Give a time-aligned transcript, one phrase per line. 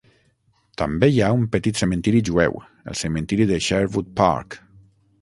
[0.81, 2.59] També hi ha un petit cementiri jueu,
[2.93, 4.63] el cementiri de Sherwood Park.